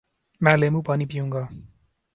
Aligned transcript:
میں 0.41 0.55
لیموں 0.57 0.81
پانی 0.81 1.05
پیوں 1.05 1.31
گا 1.31 1.43